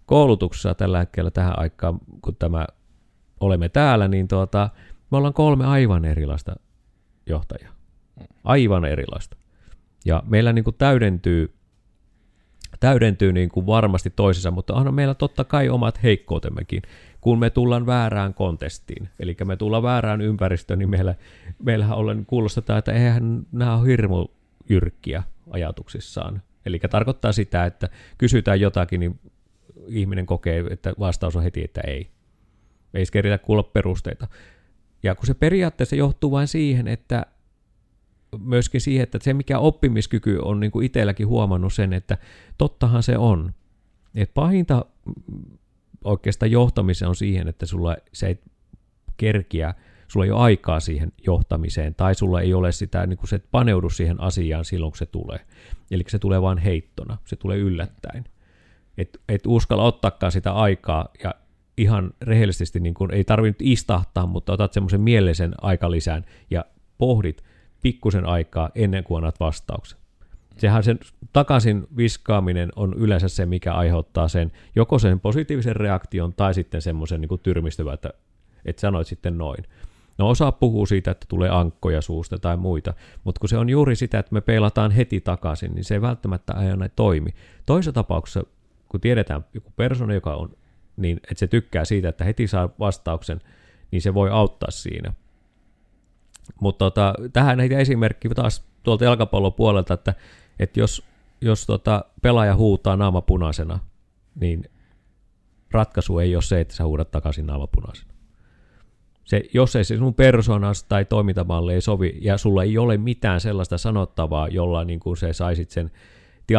[0.05, 2.67] koulutuksessa tällä hetkellä tähän aikaan, kun tämä
[3.39, 4.69] olemme täällä, niin tuota,
[5.11, 6.55] me ollaan kolme aivan erilaista
[7.25, 7.73] johtajaa.
[8.43, 9.37] Aivan erilaista.
[10.05, 11.53] Ja meillä niin kuin täydentyy,
[12.79, 16.81] täydentyy niin kuin varmasti toisissa, mutta on meillä totta kai omat heikkoutemmekin.
[17.21, 21.15] Kun me tullaan väärään kontestiin, eli me tullaan väärään ympäristöön, niin meillä,
[21.63, 24.27] meillähän ollen kuulostetaan, että eihän nämä ole hirmu
[24.69, 26.41] jyrkkiä ajatuksissaan.
[26.65, 29.19] Eli tarkoittaa sitä, että kysytään jotakin, niin
[29.87, 32.11] ihminen kokee, että vastaus on heti, että ei.
[32.93, 34.27] Ei keritä kuulla perusteita.
[35.03, 37.25] Ja kun se periaatteessa johtuu vain siihen, että
[38.39, 42.17] myöskin siihen, että se mikä oppimiskyky on niin kuin itselläkin huomannut sen, että
[42.57, 43.53] tottahan se on.
[44.15, 44.85] Että pahinta
[46.03, 48.37] oikeastaan johtamiseen on siihen, että sulla se ei
[49.17, 49.73] kerkiä,
[50.07, 53.45] sulla ei ole aikaa siihen johtamiseen, tai sulla ei ole sitä, niin kuin se et
[53.51, 55.39] paneudu siihen asiaan silloin, kun se tulee.
[55.91, 58.25] Eli se tulee vain heittona, se tulee yllättäen.
[58.97, 61.35] Et, et uskalla ottaakaan sitä aikaa ja
[61.77, 66.65] ihan rehellisesti niin kuin, ei tarvitse istahtaa, mutta otat semmoisen mielisen aikalisän ja
[66.97, 67.43] pohdit
[67.81, 69.99] pikkusen aikaa ennen kuin annat vastauksen.
[70.57, 70.99] Sehän sen
[71.33, 77.21] takaisin viskaaminen on yleensä se, mikä aiheuttaa sen, joko sen positiivisen reaktion tai sitten semmoisen
[77.21, 78.09] niin tyrmistyvän, että,
[78.65, 79.63] että sanoit sitten noin.
[80.17, 83.95] No osa puhuu siitä, että tulee ankkoja suusta tai muita, mutta kun se on juuri
[83.95, 87.29] sitä, että me peilataan heti takaisin, niin se ei välttämättä aina toimi.
[87.65, 88.43] Toisessa tapauksessa,
[88.89, 90.49] kun tiedetään joku persona, joka on
[90.97, 93.41] niin että se tykkää siitä, että heti saa vastauksen,
[93.91, 95.13] niin se voi auttaa siinä.
[96.61, 100.13] Mutta tota, tähän näitä esimerkki taas tuolta jalkapallon puolelta, että,
[100.59, 101.03] että jos,
[101.41, 103.79] jos tota pelaaja huutaa naama punaisena,
[104.35, 104.69] niin
[105.71, 108.13] ratkaisu ei ole se, että sä huudat takaisin naama punaisena.
[109.23, 113.41] Se, jos ei se sinun persoonasi tai toimintamalli ei sovi, ja sulla ei ole mitään
[113.41, 115.91] sellaista sanottavaa, jolla niin kuin se saisit sen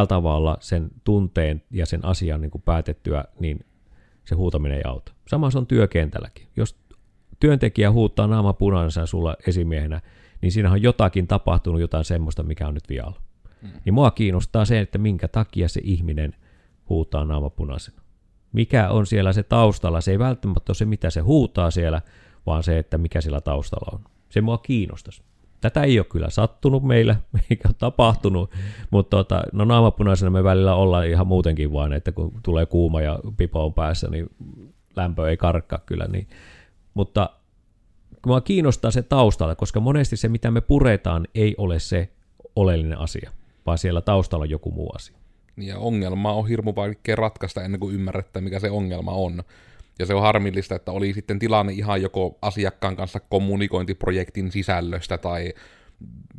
[0.09, 3.65] tavalla sen tunteen ja sen asian niin kuin päätettyä, niin
[4.29, 5.13] se huutaminen ei auta.
[5.29, 6.47] Sama se on työkentälläkin.
[6.57, 6.79] Jos
[7.41, 10.01] työntekijä huuttaa naama punaisena sulla esimiehenä,
[10.41, 13.21] niin siinä on jotakin tapahtunut, jotain semmoista, mikä on nyt vialla.
[13.63, 13.69] Mm.
[13.85, 16.35] Niin mua kiinnostaa se, että minkä takia se ihminen
[16.89, 18.03] huutaa naama punaisena.
[18.53, 20.01] Mikä on siellä se taustalla?
[20.01, 22.03] Se ei välttämättä ole se, mitä se huutaa siellä,
[22.47, 24.05] vaan se, että mikä siellä taustalla on.
[24.29, 25.23] Se mua kiinnostaisi.
[25.61, 27.17] Tätä ei ole kyllä sattunut meillä,
[27.51, 28.51] eikä ole tapahtunut,
[28.91, 33.19] mutta tota, no naamapunaisena me välillä ollaan ihan muutenkin vain, että kun tulee kuuma ja
[33.37, 34.31] pipo on päässä, niin
[34.97, 36.07] lämpö ei karkkaa kyllä.
[36.09, 36.29] Niin.
[36.95, 37.31] Mutta
[38.27, 42.09] mua kiinnostaa se taustalla, koska monesti se, mitä me puretaan, ei ole se
[42.57, 43.31] oleellinen asia,
[43.67, 45.19] vaan siellä taustalla on joku muu asia.
[45.57, 49.43] Ja ongelma on hirmu vaikea ratkaista ennen kuin ymmärretään, mikä se ongelma on.
[49.99, 55.55] Ja se on harmillista, että oli sitten tilanne ihan joko asiakkaan kanssa kommunikointiprojektin sisällöstä tai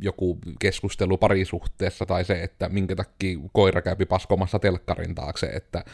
[0.00, 5.84] joku keskustelu parisuhteessa tai se, että minkä takia koira käypi paskomassa telkkarin taakse, että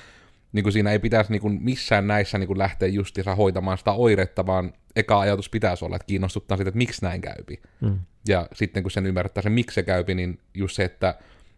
[0.53, 3.93] niin kuin siinä ei pitäisi niin kuin missään näissä niin kuin lähteä justiinsa hoitamaan sitä
[3.93, 7.61] oiretta, vaan eka ajatus pitäisi olla, että kiinnostuttaa sitä, että miksi näin käypi.
[7.81, 7.99] Mm.
[8.29, 11.15] Ja sitten kun sen ymmärtää se, miksi se käypi, niin just se, että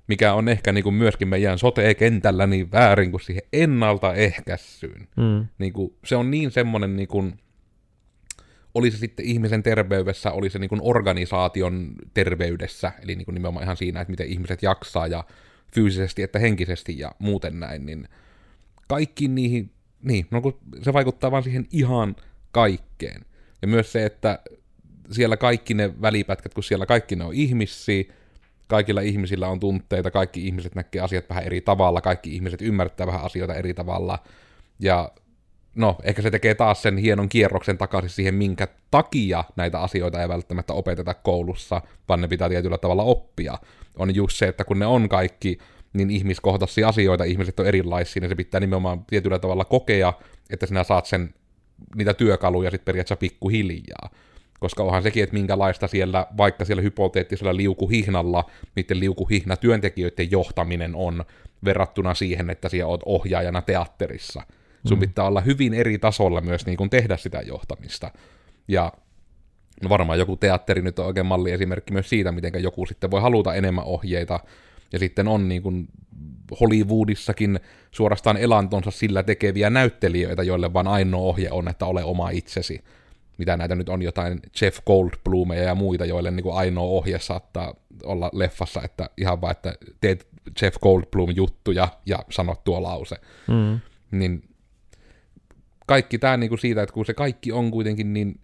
[0.08, 5.08] mikä on ehkä niin kuin myöskin meidän sote-kentällä niin väärin kuin siihen ennaltaehkäisyyn.
[5.16, 5.46] Mm.
[5.58, 7.40] Niin kuin, se on niin semmoinen, niin kuin,
[8.74, 13.64] oli se sitten ihmisen terveydessä, oli se niin kuin organisaation terveydessä, eli niin kuin nimenomaan
[13.64, 15.24] ihan siinä, että miten ihmiset jaksaa ja
[15.74, 18.08] fyysisesti että henkisesti ja muuten näin, niin
[18.88, 19.70] kaikki niihin,
[20.02, 22.16] niin, no kun se vaikuttaa vaan siihen ihan
[22.52, 23.24] kaikkeen.
[23.62, 24.38] Ja myös se, että
[25.10, 28.04] siellä kaikki ne välipätkät, kun siellä kaikki ne on ihmisiä,
[28.68, 33.24] kaikilla ihmisillä on tunteita, kaikki ihmiset näkee asiat vähän eri tavalla, kaikki ihmiset ymmärtää vähän
[33.24, 34.18] asioita eri tavalla,
[34.80, 35.08] ja
[35.74, 40.28] no, ehkä se tekee taas sen hienon kierroksen takaisin siihen, minkä takia näitä asioita ei
[40.28, 43.58] välttämättä opeteta koulussa, vaan ne pitää tietyllä tavalla oppia.
[43.96, 45.58] On just se, että kun ne on kaikki
[45.92, 50.12] niin ihmiskohtaisia asioita, ihmiset on erilaisia, niin se pitää nimenomaan tietyllä tavalla kokea,
[50.50, 51.34] että sinä saat sen
[51.94, 54.10] niitä työkaluja sitten periaatteessa pikkuhiljaa.
[54.60, 61.24] Koska onhan sekin, että minkälaista siellä, vaikka siellä hypoteettisella liukuhihnalla, niiden liukuhihna työntekijöiden johtaminen on
[61.64, 64.42] verrattuna siihen, että siellä oot ohjaajana teatterissa.
[64.88, 65.00] Sun mm.
[65.00, 68.10] pitää olla hyvin eri tasolla myös niin kuin tehdä sitä johtamista.
[68.68, 68.92] Ja
[69.82, 73.54] no varmaan joku teatteri nyt on oikein malliesimerkki myös siitä, miten joku sitten voi haluta
[73.54, 74.40] enemmän ohjeita,
[74.92, 75.88] ja sitten on niin kuin
[76.60, 82.84] Hollywoodissakin suorastaan elantonsa sillä tekeviä näyttelijöitä, joille vaan ainoa ohje on, että ole oma itsesi.
[83.38, 87.74] Mitä näitä nyt on, jotain Jeff Goldblumeja ja muita, joille niin kuin ainoa ohje saattaa
[88.04, 90.28] olla leffassa, että ihan vaan, että teet
[90.62, 93.16] Jeff Goldblum juttuja ja sanot tuo lause.
[93.48, 93.80] Mm.
[94.10, 94.48] Niin
[95.86, 98.40] kaikki tämä niin kuin siitä, että kun se kaikki on kuitenkin niin...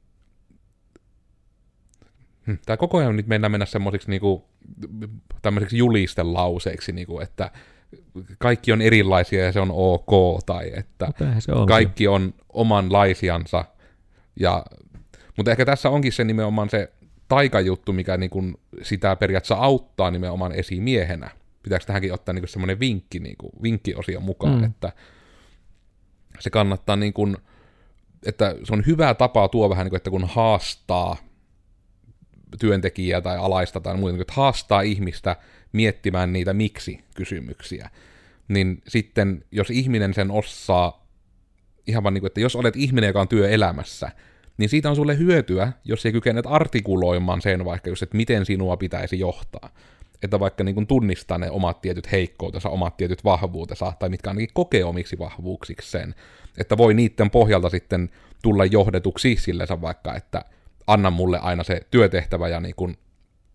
[2.46, 4.20] Hm, tämä koko ajan nyt mennään mennä semmoisiksi niin
[5.42, 7.50] tämmöiseksi julistelauseiksi, niin kuin, että
[8.38, 12.08] kaikki on erilaisia ja se on ok, tai että se on kaikki se.
[12.08, 13.64] on omanlaisiansa.
[14.40, 14.64] Ja,
[15.36, 16.92] mutta ehkä tässä onkin se nimenomaan se
[17.28, 21.30] taikajuttu, mikä niin kuin sitä periaatteessa auttaa nimenomaan esimiehenä.
[21.62, 24.64] Pitääkö tähänkin ottaa niin semmoinen vinkki, niin kuin, vinkkiosio mukaan, mm.
[24.64, 24.92] että
[26.40, 27.36] se kannattaa niin kuin,
[28.26, 31.16] että se on hyvä tapa tuo vähän niin kuin, että kun haastaa
[32.58, 35.36] työntekijää tai alaista tai muuta, niin että haastaa ihmistä
[35.72, 37.90] miettimään niitä miksi-kysymyksiä,
[38.48, 41.03] niin sitten jos ihminen sen osaa,
[41.86, 44.10] ihan vaan niin kuin, että jos olet ihminen, joka on työelämässä,
[44.58, 48.76] niin siitä on sulle hyötyä, jos ei kykenet artikuloimaan sen vaikka just, että miten sinua
[48.76, 49.68] pitäisi johtaa.
[50.22, 54.48] Että vaikka niin kuin tunnistaa ne omat tietyt heikkoutensa, omat tietyt vahvuutensa, tai mitkä ainakin
[54.54, 56.14] kokee omiksi vahvuuksikseen,
[56.58, 58.10] että voi niiden pohjalta sitten
[58.42, 60.44] tulla johdetuksi sillensä vaikka, että
[60.86, 62.96] anna mulle aina se työtehtävä ja niin kuin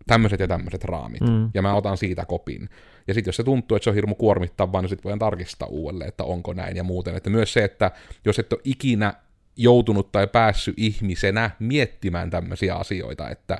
[0.06, 1.50] tämmöiset ja tämmöiset raamit, mm.
[1.54, 2.68] ja mä otan siitä kopin.
[3.08, 6.08] Ja sitten jos se tuntuu, että se on hirmu kuormittavaa, niin sitten voidaan tarkistaa uudelleen,
[6.08, 7.16] että onko näin ja muuten.
[7.16, 7.90] Että myös se, että
[8.24, 9.14] jos et ole ikinä
[9.56, 13.58] joutunut tai päässyt ihmisenä miettimään tämmöisiä asioita, että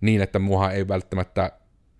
[0.00, 1.52] niin, että muha ei välttämättä,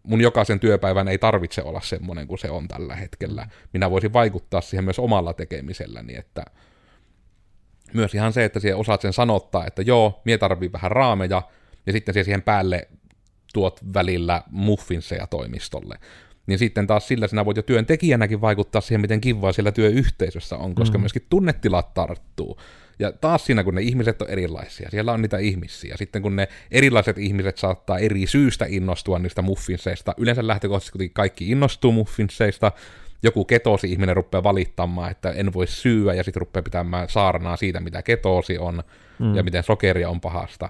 [0.03, 3.47] mun jokaisen työpäivän ei tarvitse olla semmoinen kuin se on tällä hetkellä.
[3.73, 6.45] Minä voisin vaikuttaa siihen myös omalla tekemiselläni, että
[7.93, 11.43] myös ihan se, että siihen osaat sen sanottaa, että joo, mie tarvii vähän raameja,
[11.87, 12.89] ja sitten siihen päälle
[13.53, 15.99] tuot välillä muffinseja toimistolle.
[16.49, 20.75] Niin sitten taas sillä sinä voit jo työntekijänäkin vaikuttaa siihen, miten kivaa siellä työyhteisössä on,
[20.75, 21.03] koska mm.
[21.03, 22.59] myöskin tunnetilat tarttuu.
[22.99, 25.97] Ja taas siinä, kun ne ihmiset on erilaisia, siellä on niitä ihmisiä.
[25.97, 31.93] Sitten kun ne erilaiset ihmiset saattaa eri syystä innostua niistä muffinseista, yleensä lähtökohtaisesti kaikki innostuu
[31.93, 32.73] muffinseista,
[33.23, 37.81] joku ketosi ihminen rupeaa valittamaan, että en voi syyä, ja sitten rupeaa pitämään saarnaa siitä,
[37.81, 38.83] mitä ketosi on,
[39.19, 39.35] mm.
[39.35, 40.69] ja miten sokeria on pahasta.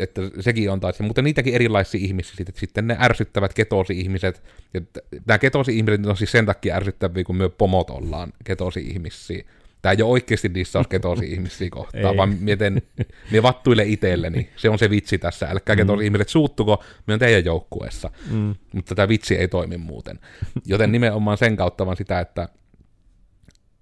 [0.00, 4.42] Että sekin on taas, mutta niitäkin erilaisia ihmisiä, että sitten ne ärsyttävät ketosi-ihmiset,
[4.74, 4.80] ja
[5.26, 9.44] nämä ketosi-ihmiset on siis sen takia ärsyttäviä, kun me pomot ollaan ketosi-ihmisiä.
[9.82, 12.82] Tämä ei ole oikeasti dissaus ketosi-ihmisiä kohtaan, vaan miten
[13.30, 14.50] me vattuille itselleni.
[14.56, 15.46] Se on se vitsi tässä.
[15.46, 15.78] Älkää mm.
[15.78, 18.10] ketosi-ihmiset suuttuko, me on teidän joukkueessa.
[18.30, 18.54] Mm.
[18.72, 20.18] Mutta tämä vitsi ei toimi muuten.
[20.66, 22.48] Joten nimenomaan sen kautta vaan sitä, että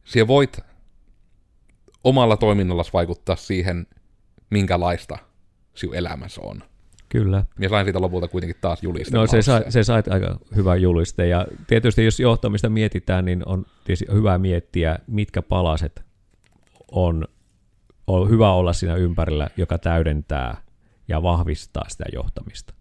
[0.04, 0.58] siellä voit
[2.04, 3.86] omalla toiminnallasi vaikuttaa siihen,
[4.50, 5.18] minkälaista
[5.78, 6.62] sinun elämässä on.
[7.08, 7.44] Kyllä.
[7.58, 9.16] Ja sain siitä lopulta kuitenkin taas juliste.
[9.16, 11.28] No se, sai, se sai aika hyvä juliste.
[11.28, 13.66] Ja tietysti jos johtamista mietitään, niin on
[14.12, 16.04] hyvä miettiä, mitkä palaset
[16.90, 17.24] on,
[18.06, 20.56] on hyvä olla siinä ympärillä, joka täydentää
[21.08, 22.74] ja vahvistaa sitä johtamista.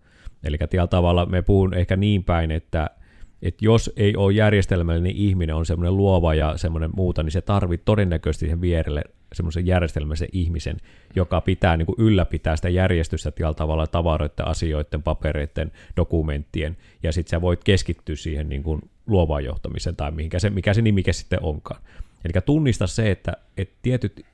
[0.44, 2.90] Eli tällä tavalla me puhun ehkä niin päin, että,
[3.42, 7.86] että jos ei ole järjestelmällinen ihminen, on semmoinen luova ja semmoinen muuta, niin se tarvitsee
[7.86, 9.02] todennäköisesti siihen vierelle
[9.36, 10.78] semmoisen järjestelmällisen ihmisen,
[11.16, 17.30] joka pitää niin kuin ylläpitää sitä järjestystä tällä tavalla tavaroiden, asioiden, papereiden, dokumenttien, ja sitten
[17.30, 21.44] sä voit keskittyä siihen niin kuin luovaan johtamiseen tai mihinkä se, mikä se nimike sitten
[21.44, 21.82] onkaan.
[22.26, 24.26] Eli tunnista se, että, että tietyt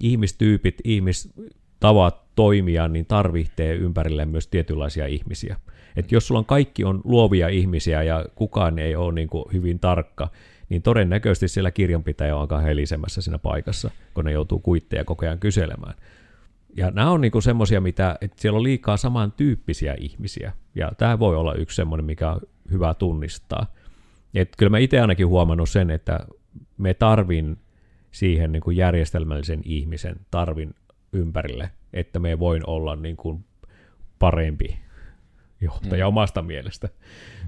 [0.00, 5.56] ihmistyypit, ihmistavat toimia, niin tarvitsee ympärilleen myös tietynlaisia ihmisiä.
[5.96, 9.78] Että jos sulla on kaikki on luovia ihmisiä ja kukaan ei ole niin kuin hyvin
[9.78, 10.30] tarkka,
[10.68, 15.38] niin todennäköisesti siellä kirjanpitäjä on aika helisemässä siinä paikassa, kun ne joutuu kuitteja koko ajan
[15.38, 15.94] kyselemään.
[16.76, 21.36] Ja nämä on niinku semmoisia, mitä, että siellä on liikaa samantyyppisiä ihmisiä, ja tämä voi
[21.36, 23.66] olla yksi semmoinen, mikä on hyvä tunnistaa.
[24.34, 26.20] Et kyllä mä itse ainakin huomannut sen, että
[26.78, 27.58] me tarvin
[28.10, 30.74] siihen niin kuin järjestelmällisen ihmisen, tarvin
[31.12, 33.44] ympärille, että me voin olla niin kuin
[34.18, 34.78] parempi
[35.60, 36.08] johtaja mm.
[36.08, 36.88] omasta mielestä.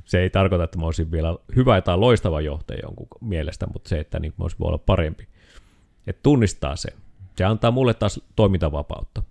[0.06, 4.00] Se ei tarkoita, että mä olisin vielä hyvä tai loistava johtaja jonkun mielestä, mutta se,
[4.00, 5.28] että niin mä olisin voi olla parempi.
[6.06, 6.92] Että tunnistaa sen.
[7.36, 9.22] Se antaa mulle taas toimintavapautta.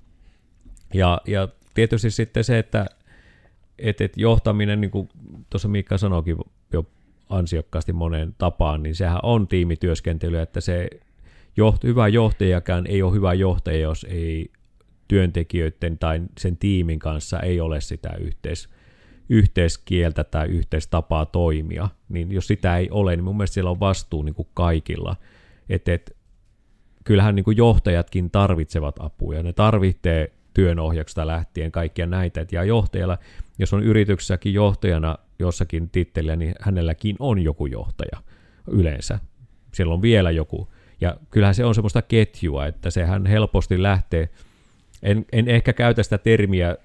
[0.94, 2.86] Ja, ja tietysti sitten se, että
[3.80, 5.10] et, et johtaminen, niin kuin
[5.50, 6.38] tuossa Miikka sanoikin
[6.74, 6.86] jo
[7.30, 10.88] ansiokkaasti moneen tapaan, niin sehän on tiimityöskentely, että se
[11.58, 14.52] joht, hyvä johtajakaan ei ole hyvä johtaja, jos ei
[15.08, 18.70] työntekijöiden tai sen tiimin kanssa ei ole sitä yhteis,
[19.30, 24.24] yhteiskieltä tai yhteistapaa toimia, niin jos sitä ei ole, niin mun mielestä siellä on vastuu
[24.24, 25.16] niin kuin kaikilla.
[25.70, 26.18] Et, et,
[27.04, 32.42] kyllähän niin kuin johtajatkin tarvitsevat apua, ja ne tarvitsee työnohjauksesta lähtien kaikkia näitä.
[32.42, 33.18] Et ja johtajalla,
[33.60, 38.22] jos on yrityksessäkin johtajana jossakin tittelillä, niin hänelläkin on joku johtaja
[38.68, 39.20] yleensä.
[39.74, 40.74] Siellä on vielä joku.
[41.02, 44.30] Ja kyllähän se on semmoista ketjua, että sehän helposti lähtee,
[45.04, 46.78] en, en ehkä käytä sitä termiä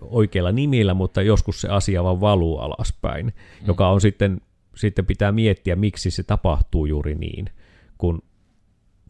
[0.00, 3.66] oikeilla nimillä, mutta joskus se asia vaan valuu alaspäin, mm.
[3.66, 4.40] joka on sitten,
[4.76, 7.46] sitten pitää miettiä, miksi se tapahtuu juuri niin,
[7.98, 8.22] kun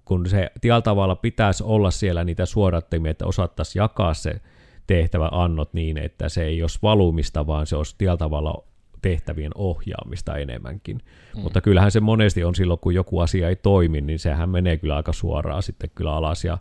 [0.04, 4.40] kun se tällä tavalla pitäisi olla siellä niitä suodattimia, että osattaisiin jakaa se
[4.86, 8.64] tehtävä annot niin, että se ei olisi valumista, vaan se olisi tällä tavalla
[9.02, 10.96] tehtävien ohjaamista enemmänkin.
[11.36, 11.42] Mm.
[11.42, 14.96] Mutta kyllähän se monesti on silloin, kun joku asia ei toimi, niin sehän menee kyllä
[14.96, 16.58] aika suoraan sitten kyllä alas ja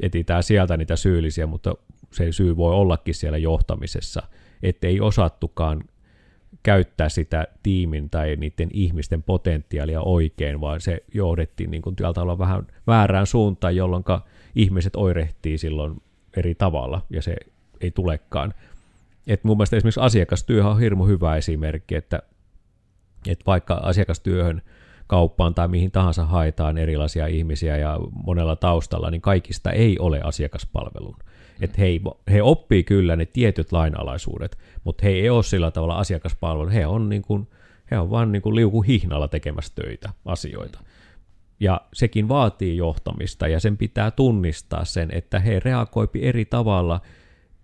[0.00, 1.74] etsitään sieltä niitä syyllisiä, mutta
[2.12, 4.22] se syy voi ollakin siellä johtamisessa,
[4.62, 5.84] ettei osattukaan
[6.62, 12.66] käyttää sitä tiimin tai niiden ihmisten potentiaalia oikein, vaan se johdettiin niin kuin olla vähän
[12.86, 14.04] väärään suuntaan, jolloin
[14.54, 16.02] ihmiset oirehtii silloin
[16.36, 17.36] eri tavalla, ja se
[17.80, 18.54] ei tulekaan.
[19.26, 22.22] Et mun mielestä esimerkiksi asiakastyö on hirmu hyvä esimerkki, että,
[23.28, 24.62] että vaikka asiakastyöhön
[25.08, 31.16] kauppaan tai mihin tahansa haetaan erilaisia ihmisiä ja monella taustalla, niin kaikista ei ole asiakaspalvelun
[31.60, 32.00] että he,
[32.32, 37.08] he oppii kyllä ne tietyt lainalaisuudet, mutta he ei ole sillä tavalla asiakaspalvelu, he on,
[37.08, 37.48] niin kuin,
[37.90, 40.78] he on vaan niin kuin liuku hihnalla tekemässä töitä, asioita.
[41.60, 47.00] Ja sekin vaatii johtamista ja sen pitää tunnistaa sen, että he reagoipi eri tavalla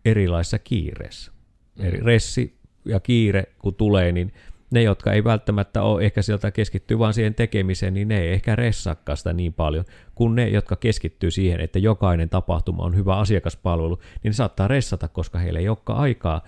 [0.04, 1.32] erilaisissa kiireissä.
[1.78, 2.04] Eri mm.
[2.04, 4.32] ressi ja kiire kun tulee, niin
[4.74, 8.56] ne, jotka ei välttämättä ole ehkä sieltä keskittyy vaan siihen tekemiseen, niin ne ei ehkä
[8.56, 9.84] ressakkaa sitä niin paljon,
[10.14, 15.08] kuin ne, jotka keskittyy siihen, että jokainen tapahtuma on hyvä asiakaspalvelu, niin ne saattaa ressata,
[15.08, 16.42] koska heillä ei olekaan aikaa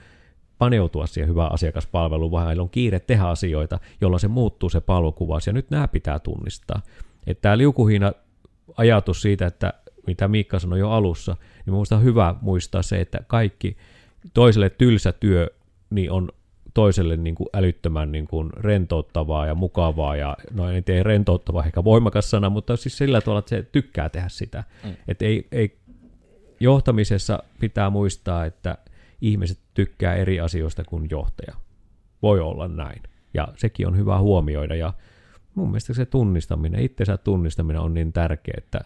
[0.58, 5.46] paneutua siihen hyvään asiakaspalveluun, vaan heillä on kiire tehdä asioita, jolloin se muuttuu se palvelukuvaus,
[5.46, 6.82] ja nyt nämä pitää tunnistaa.
[7.26, 8.12] Että tämä liukuhiina
[8.76, 9.74] ajatus siitä, että
[10.06, 11.36] mitä Miikka sanoi jo alussa,
[11.66, 13.76] niin minusta on hyvä muistaa se, että kaikki
[14.34, 15.50] toiselle tylsä työ
[15.90, 16.28] niin on
[16.76, 21.84] toiselle niin kuin älyttömän niin kuin rentouttavaa ja mukavaa, ja no en tiedä rentouttavaa ehkä
[21.84, 24.64] voimakas sana, mutta siis sillä tavalla, että se tykkää tehdä sitä.
[24.84, 24.96] Mm.
[25.08, 25.78] Että ei, ei,
[26.60, 28.78] johtamisessa pitää muistaa, että
[29.20, 31.56] ihmiset tykkää eri asioista kuin johtaja.
[32.22, 33.02] Voi olla näin.
[33.34, 34.92] Ja sekin on hyvä huomioida, ja
[35.54, 38.80] mun mielestä se tunnistaminen, itsensä tunnistaminen on niin tärkeää, että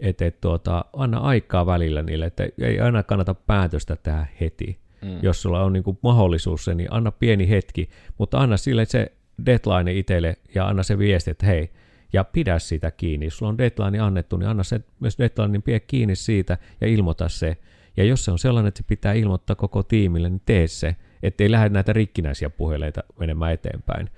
[0.00, 5.18] et, et, tuota, anna aikaa välillä niille, että ei aina kannata päätöstä tehdä heti, Mm.
[5.22, 7.88] Jos sulla on niin kuin mahdollisuus se, niin anna pieni hetki,
[8.18, 9.12] mutta anna sille se
[9.46, 11.70] deadline itselle ja anna se viesti, että hei,
[12.12, 13.26] ja pidä sitä kiinni.
[13.26, 16.86] Jos sulla on deadline annettu, niin anna se myös deadline, niin pidä kiinni siitä ja
[16.86, 17.56] ilmoita se.
[17.96, 21.50] Ja jos se on sellainen, että se pitää ilmoittaa koko tiimille, niin tee se, ettei
[21.50, 24.10] lähde näitä rikkinäisiä puheleita menemään eteenpäin.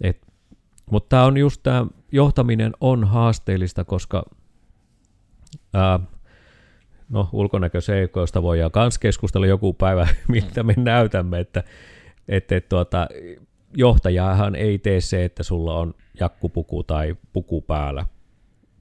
[0.00, 0.26] Et,
[0.90, 4.24] mutta tämä on just tämä johtaminen on haasteellista, koska
[5.74, 6.00] ää,
[7.08, 11.64] no ulkonäköseikoista voidaan myös keskustella joku päivä, miltä me näytämme, että,
[12.28, 13.08] että, tuota,
[13.76, 18.06] johtajahan ei tee se, että sulla on jakkupuku tai puku päällä.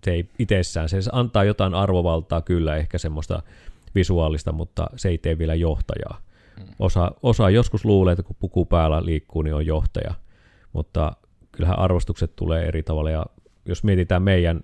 [0.04, 3.42] Se ei itsessään, se antaa jotain arvovaltaa kyllä, ehkä semmoista
[3.96, 6.22] visuaalista, mutta se ei tee vielä johtajaa.
[6.80, 10.14] Osa, osa joskus luulee, että kun puku päällä liikkuu, niin on johtaja,
[10.74, 11.12] mutta
[11.52, 13.26] kyllähän arvostukset tulee eri tavalla, ja
[13.66, 14.62] jos mietitään meidän,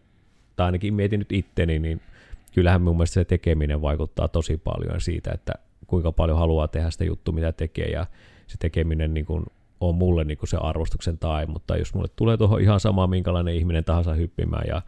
[0.55, 2.01] tai ainakin mietin nyt itteni, niin
[2.51, 5.53] kyllähän mun mielestä se tekeminen vaikuttaa tosi paljon siitä, että
[5.87, 8.05] kuinka paljon haluaa tehdä sitä juttua, mitä tekee, ja
[8.47, 9.45] se tekeminen niin kuin
[9.79, 13.55] on mulle niin kuin se arvostuksen tai, mutta jos mulle tulee tuohon ihan sama, minkälainen
[13.55, 14.81] ihminen tahansa hyppimään ja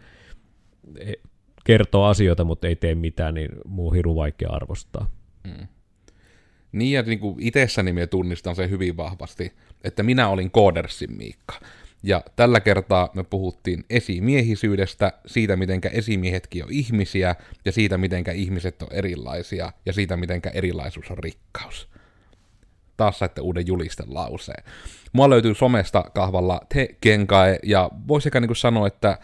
[0.99, 1.13] e,
[1.63, 5.09] kertoo asioita, mutta ei tee mitään, niin muu hirveän vaikea arvostaa.
[5.43, 5.67] Mm.
[6.71, 11.55] Niin, ja niin kuin itsessäni tunnistan sen hyvin vahvasti, että minä olin Koodersin Miikka.
[12.03, 17.35] Ja tällä kertaa me puhuttiin esimiehisyydestä, siitä mitenkä esimiehetkin on ihmisiä,
[17.65, 21.89] ja siitä mitenkä ihmiset on erilaisia, ja siitä mitenkä erilaisuus on rikkaus.
[22.97, 24.63] Taas saitte uuden julisten lauseen.
[25.13, 29.17] Mua löytyy somesta kahvalla Te Kenkae, ja voisi niin sanoa, että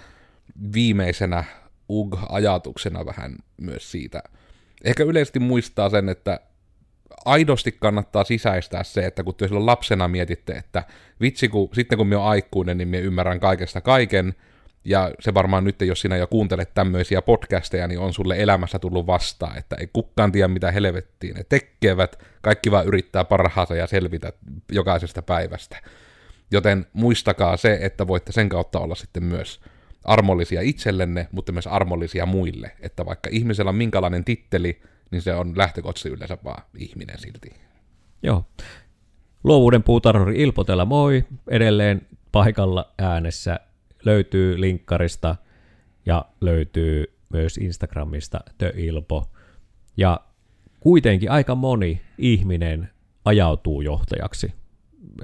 [0.74, 1.44] viimeisenä
[1.90, 4.24] UG-ajatuksena vähän myös siitä.
[4.84, 6.40] Ehkä yleisesti muistaa sen, että
[7.26, 10.84] aidosti kannattaa sisäistää se, että kun te silloin lapsena mietitte, että
[11.22, 14.36] vitsi, kun, sitten kun minä olen aikuinen, niin minä ymmärrän kaikesta kaiken,
[14.86, 19.08] ja se varmaan nyt, jos sinä jo kuuntelet tämmöisiä podcasteja, niin on sulle elämässä tullut
[19.08, 24.34] vastaan, että ei kukaan tiedä, mitä helvettiin ne tekevät, kaikki vaan yrittää parhaansa ja selvitä
[24.72, 25.78] jokaisesta päivästä.
[26.52, 29.62] Joten muistakaa se, että voitte sen kautta olla sitten myös
[30.06, 32.72] armollisia itsellenne, mutta myös armollisia muille.
[32.80, 34.82] Että vaikka ihmisellä on minkälainen titteli,
[35.12, 37.50] niin se on lähtökohtaisesti yleensä vaan ihminen silti.
[38.24, 38.46] Joo.
[39.44, 41.26] Luovuuden puutarhuri Ilpotella moi.
[41.48, 43.60] Edelleen paikalla äänessä
[44.06, 45.36] löytyy linkkarista
[46.06, 49.30] ja löytyy myös Instagramista The Ilpo.
[49.98, 50.20] Ja
[50.80, 52.90] kuitenkin aika moni ihminen
[53.26, 54.54] ajautuu johtajaksi.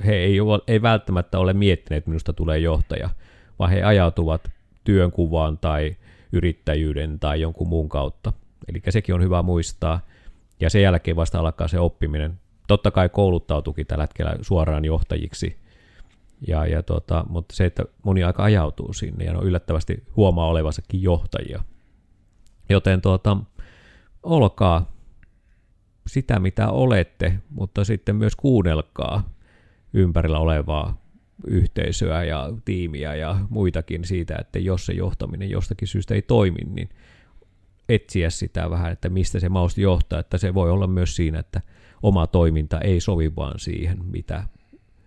[0.05, 3.09] He ei, ole, ei välttämättä ole miettineet, että minusta tulee johtaja,
[3.59, 4.51] vaan he ajautuvat
[4.83, 5.95] työnkuvaan tai
[6.31, 8.33] yrittäjyyden tai jonkun muun kautta.
[8.67, 9.99] Eli sekin on hyvä muistaa.
[10.59, 12.39] Ja sen jälkeen vasta alkaa se oppiminen.
[12.67, 15.57] Totta kai kouluttautukin tällä hetkellä suoraan johtajiksi.
[16.47, 21.01] Ja, ja tota, mutta se, että moni aika ajautuu sinne ja on yllättävästi huomaa olevansakin
[21.01, 21.63] johtajia.
[22.69, 23.37] Joten tuota,
[24.23, 24.91] olkaa
[26.07, 29.29] sitä, mitä olette, mutta sitten myös kuunnelkaa
[29.93, 31.05] ympärillä olevaa
[31.47, 36.89] yhteisöä ja tiimiä ja muitakin siitä, että jos se johtaminen jostakin syystä ei toimi, niin
[37.89, 41.61] etsiä sitä vähän, että mistä se mausti johtaa, että se voi olla myös siinä, että
[42.03, 44.43] oma toiminta ei sovi vaan siihen, mitä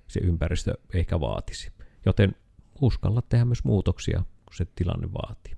[0.07, 1.73] se ympäristö ehkä vaatisi.
[2.07, 2.35] Joten
[2.81, 5.55] uskalla tehdä myös muutoksia, kun se tilanne vaatii.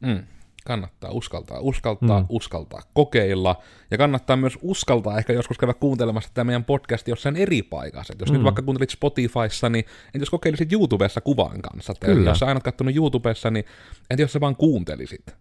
[0.00, 0.22] Mm
[0.66, 2.26] kannattaa uskaltaa, uskaltaa, mm.
[2.28, 3.56] uskaltaa kokeilla,
[3.90, 8.12] ja kannattaa myös uskaltaa ehkä joskus käydä kuuntelemassa tämä meidän podcast jossain eri paikassa.
[8.12, 8.34] Et jos mm.
[8.34, 11.94] nyt vaikka kuuntelit Spotifyssa, niin entä jos kokeilisit YouTubessa kuvan kanssa?
[12.00, 12.30] Kyllä.
[12.30, 13.64] Jos sä aina katsonut YouTubessa, niin
[14.10, 15.36] entä jos sä vaan kuuntelisit?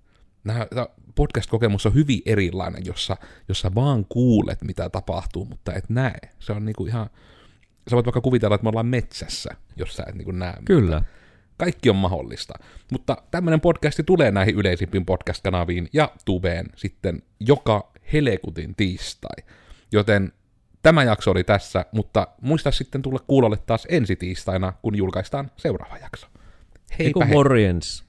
[0.45, 0.67] Nämä,
[1.15, 3.17] podcast-kokemus on hyvin erilainen, jossa,
[3.47, 6.19] jossa vaan kuulet, mitä tapahtuu, mutta et näe.
[6.39, 7.09] Se on niinku ihan...
[7.89, 10.53] Sä voit vaikka kuvitella, että me ollaan metsässä, jos sä et niinku näe.
[10.65, 10.99] Kyllä.
[10.99, 11.11] Mitä.
[11.57, 12.53] Kaikki on mahdollista.
[12.91, 19.35] Mutta tämmöinen podcasti tulee näihin yleisimpiin podcast-kanaviin ja tubeen sitten joka helekutin tiistai.
[19.91, 20.31] Joten
[20.83, 25.97] tämä jakso oli tässä, mutta muista sitten tulla kuulolle taas ensi tiistaina, kun julkaistaan seuraava
[25.97, 26.27] jakso.
[26.99, 27.33] Heipä hei.
[27.33, 28.04] morjens.